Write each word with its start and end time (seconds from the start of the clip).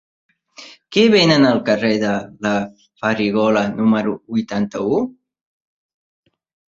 Què 0.95 1.01
venen 1.15 1.43
al 1.49 1.59
carrer 1.67 1.91
de 2.03 2.13
la 2.45 2.53
Farigola 3.01 3.61
número 3.81 4.15
vuitanta-u? 4.37 5.03